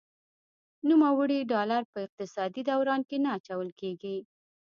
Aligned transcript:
نوموړي 0.89 1.39
ډالر 1.51 1.81
په 1.91 1.97
اقتصادي 2.05 2.61
دوران 2.69 3.01
کې 3.09 3.17
نه 3.23 3.29
اچول 3.37 3.69
کیږي. 3.79 4.17